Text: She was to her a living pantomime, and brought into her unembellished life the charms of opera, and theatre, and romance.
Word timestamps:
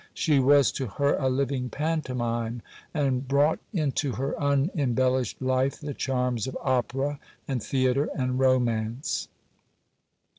She 0.15 0.39
was 0.39 0.71
to 0.71 0.87
her 0.87 1.13
a 1.17 1.29
living 1.29 1.69
pantomime, 1.69 2.63
and 2.91 3.27
brought 3.27 3.59
into 3.71 4.13
her 4.13 4.35
unembellished 4.41 5.39
life 5.43 5.79
the 5.79 5.93
charms 5.93 6.47
of 6.47 6.57
opera, 6.63 7.19
and 7.47 7.61
theatre, 7.61 8.09
and 8.15 8.39
romance. 8.39 9.27